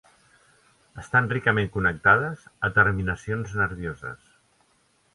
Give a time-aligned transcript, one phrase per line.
[1.01, 4.29] Estan ricament connectades a terminacions nervioses.